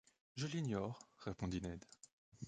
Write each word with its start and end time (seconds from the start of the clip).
Je 0.35 0.47
l’ignore, 0.47 1.07
répondit 1.19 1.61
Ned. 1.61 1.85